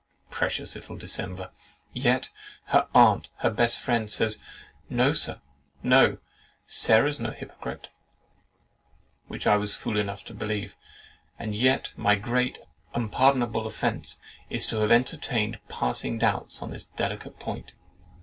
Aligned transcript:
Precious 0.31 0.73
little 0.73 0.97
dissembler! 0.97 1.51
Yet 1.93 2.31
her 2.69 2.87
aunt, 2.91 3.29
her 3.41 3.51
best 3.51 3.77
friend, 3.79 4.09
says, 4.09 4.39
"No, 4.89 5.13
Sir, 5.13 5.41
no; 5.83 6.17
Sarah's 6.65 7.19
no 7.19 7.29
hypocrite!" 7.29 7.89
which 9.27 9.45
I 9.45 9.57
was 9.57 9.75
fool 9.75 9.99
enough 9.99 10.25
to 10.25 10.33
believe; 10.33 10.75
and 11.37 11.53
yet 11.53 11.93
my 11.95 12.15
great 12.15 12.57
and 12.95 13.03
unpardonable 13.03 13.67
offence 13.67 14.19
is 14.49 14.65
to 14.65 14.79
have 14.79 14.91
entertained 14.91 15.59
passing 15.69 16.17
doubts 16.17 16.63
on 16.63 16.71
this 16.71 16.85
delicate 16.85 17.37
point. 17.37 17.73